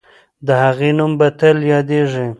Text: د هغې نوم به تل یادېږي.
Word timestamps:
د 0.47 0.49
هغې 0.63 0.89
نوم 0.97 1.11
به 1.19 1.27
تل 1.39 1.57
یادېږي. 1.73 2.27